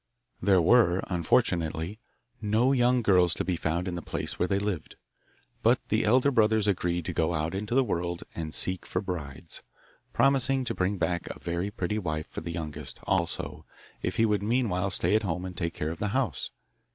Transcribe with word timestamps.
There 0.41 0.63
were, 0.63 1.03
unfortunately, 1.09 1.99
no 2.41 2.71
young 2.71 3.03
girls 3.03 3.35
to 3.35 3.45
be 3.45 3.55
found 3.55 3.87
in 3.87 3.93
the 3.93 4.01
place 4.01 4.39
where 4.39 4.47
they 4.47 4.57
lived; 4.57 4.95
but 5.61 5.79
the 5.89 6.05
elder 6.05 6.31
brothers 6.31 6.65
agreed 6.65 7.05
to 7.05 7.13
go 7.13 7.35
out 7.35 7.53
into 7.53 7.75
the 7.75 7.83
world 7.83 8.23
and 8.33 8.51
seek 8.51 8.87
for 8.87 8.99
brides, 8.99 9.61
promising 10.11 10.65
to 10.65 10.73
bring 10.73 10.97
back 10.97 11.27
a 11.29 11.37
very 11.37 11.69
pretty 11.69 11.99
wife 11.99 12.25
for 12.25 12.41
the 12.41 12.51
youngest 12.51 12.99
also 13.03 13.63
if 14.01 14.15
he 14.15 14.25
would 14.25 14.41
meanwhile 14.41 14.89
stay 14.89 15.13
at 15.15 15.21
home 15.21 15.45
and 15.45 15.55
take 15.55 15.75
care 15.75 15.91
of 15.91 15.99
the 15.99 16.07
house. 16.07 16.49